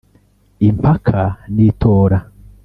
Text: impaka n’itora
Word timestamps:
impaka 0.67 1.21
n’itora 1.53 2.19